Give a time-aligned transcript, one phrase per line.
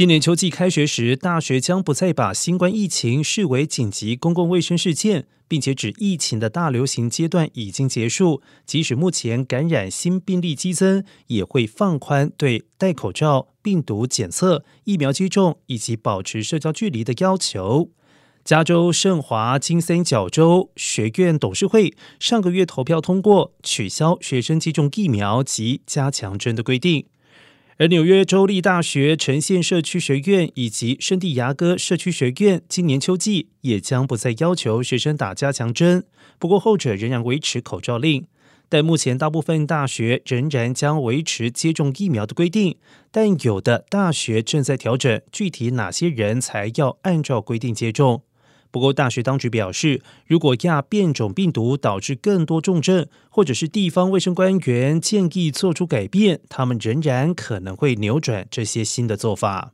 [0.00, 8.40] 今年秋季开学时，大学将不再把新冠疫情视为紧急公共卫生事件，并且指疫情的大流行阶段已经结束。
[8.64, 17.90] 即使目前感染新病例激增，也会放宽对戴口罩、病毒检测、疫苗接种以及保持社交距离的要求。
[18.42, 27.04] 加州圣华金森角州学院董事会上个月投票通过，取消学生接种疫苗及加强针的规定。
[27.80, 36.04] 而纽约州立大学城县社区学院以及圣地牙哥社区学院今年秋季也将不再要求学生打加强针，
[36.38, 38.26] 不过后者仍然维持口罩令。
[38.68, 42.76] 但目前大部分大学仍然将维持接种疫苗的规定，
[43.10, 48.24] 但有的大学正在调整具体哪些人才要按照规定接种。
[48.70, 59.72] 不过，大学当局表示，如果亚变种病毒导致更多重症，或者是地方卫生官员建议做出改变，他们仍然可能会扭转这些新的做法。